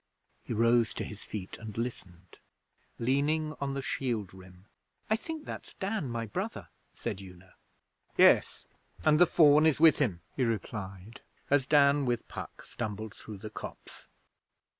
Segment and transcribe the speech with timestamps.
[0.43, 2.39] He rose to his feet and listened,
[2.97, 4.65] leaning on the shield rim.
[5.11, 7.53] 'I think that's Dan my brother,' said Una.
[8.17, 8.65] 'Yes;
[9.05, 13.51] and the Faun is with him,' he replied, as Dan with Puck stumbled through the
[13.51, 14.07] copse.